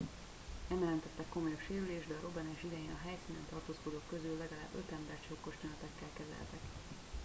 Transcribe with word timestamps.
nem 0.67 0.79
jelentettek 0.79 1.25
komolyabb 1.29 1.59
sérülést 1.67 2.07
de 2.07 2.13
a 2.13 2.21
robbanás 2.21 2.63
idején 2.63 2.89
a 2.95 3.03
helyszínen 3.07 3.45
tartózkodók 3.49 4.01
közül 4.09 4.31
legalább 4.37 4.73
öt 4.81 4.91
embert 4.97 5.25
sokkos 5.27 5.55
tünetekkel 5.61 6.09
kezeltek 6.13 6.61